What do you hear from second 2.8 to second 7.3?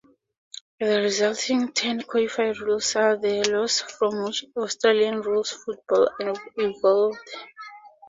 are the laws from which Australian rules football evolved.